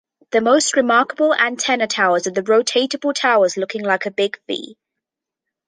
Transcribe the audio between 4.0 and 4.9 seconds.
a big "V".